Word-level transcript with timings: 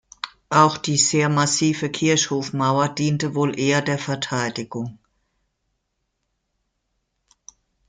Auch 0.49 0.77
die 0.79 0.97
sehr 0.97 1.29
massive 1.29 1.91
Kirchhofmauer 1.91 2.89
diente 2.89 3.35
wohl 3.35 3.59
eher 3.59 3.83
der 3.83 3.99
Verteidigung. 3.99 4.97